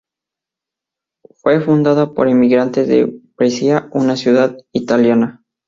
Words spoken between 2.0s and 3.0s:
por emigrantes